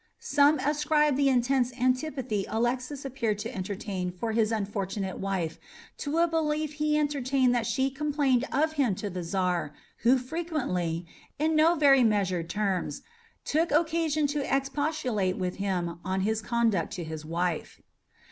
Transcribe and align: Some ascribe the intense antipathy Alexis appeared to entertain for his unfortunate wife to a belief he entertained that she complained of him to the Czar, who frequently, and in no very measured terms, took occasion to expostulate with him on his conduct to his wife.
Some 0.17 0.57
ascribe 0.57 1.15
the 1.15 1.29
intense 1.29 1.71
antipathy 1.79 2.47
Alexis 2.49 3.05
appeared 3.05 3.37
to 3.37 3.55
entertain 3.55 4.11
for 4.11 4.31
his 4.31 4.51
unfortunate 4.51 5.19
wife 5.19 5.59
to 5.97 6.17
a 6.17 6.27
belief 6.27 6.73
he 6.73 6.97
entertained 6.97 7.53
that 7.53 7.67
she 7.67 7.91
complained 7.91 8.43
of 8.51 8.71
him 8.73 8.95
to 8.95 9.11
the 9.11 9.21
Czar, 9.23 9.75
who 9.97 10.17
frequently, 10.17 11.05
and 11.39 11.51
in 11.51 11.55
no 11.55 11.75
very 11.75 12.03
measured 12.03 12.49
terms, 12.49 13.03
took 13.45 13.69
occasion 13.71 14.25
to 14.25 14.41
expostulate 14.43 15.37
with 15.37 15.57
him 15.57 15.99
on 16.03 16.21
his 16.21 16.41
conduct 16.41 16.91
to 16.93 17.03
his 17.03 17.23
wife. 17.23 17.79